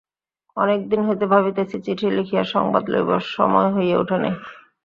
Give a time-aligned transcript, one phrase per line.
[0.57, 4.33] অনেক দিন হইতে ভাবিতেছি চিঠি লিখিয়া সংবাদ লইব– সময় হইয়া উঠে নাই।